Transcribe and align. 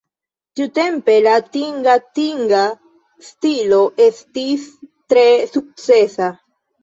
Tiutempe 0.59 1.17
la 1.25 1.33
tingatinga 1.57 2.61
stilo 3.27 3.81
estis 4.07 4.63
tre 5.13 5.27
sukcesa. 5.53 6.31